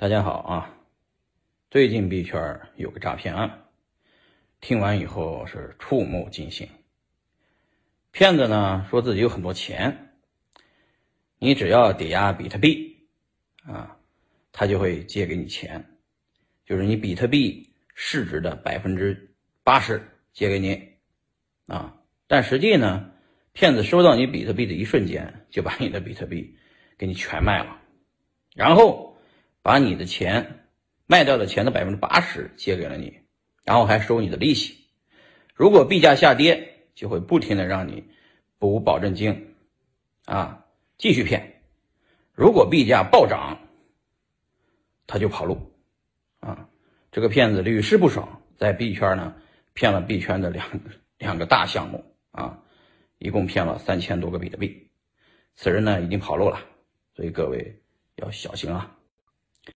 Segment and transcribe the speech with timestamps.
[0.00, 0.74] 大家好啊！
[1.70, 3.64] 最近币圈有个诈骗案，
[4.58, 6.66] 听完以后是触目惊心。
[8.10, 10.14] 骗子呢说自己有很多钱，
[11.38, 12.96] 你只要抵押比特币
[13.66, 13.98] 啊，
[14.52, 15.84] 他就会借给你钱，
[16.64, 20.94] 就是你比特币市值的百分之八十借给你
[21.66, 21.94] 啊。
[22.26, 23.12] 但实际呢，
[23.52, 26.56] 骗子收到你比特币的一瞬间，就把你的比特币
[26.96, 27.82] 给你全卖了，
[28.54, 29.09] 然后。
[29.62, 30.68] 把你的钱
[31.06, 33.18] 卖掉的钱的百分之八十借给了你，
[33.64, 34.76] 然后还收你的利息。
[35.54, 38.04] 如果币价下跌，就会不停的让你
[38.58, 39.54] 补保证金，
[40.24, 40.64] 啊，
[40.96, 41.62] 继续骗。
[42.32, 43.58] 如果币价暴涨，
[45.06, 45.72] 他就跑路，
[46.38, 46.68] 啊，
[47.12, 49.34] 这个骗子屡试不爽，在币圈呢
[49.74, 50.66] 骗了币圈的两
[51.18, 52.58] 两个大项目，啊，
[53.18, 54.88] 一共骗了三千多个比特币。
[55.56, 56.60] 此人呢已经跑路了，
[57.14, 57.82] 所以各位
[58.16, 58.96] 要小心啊。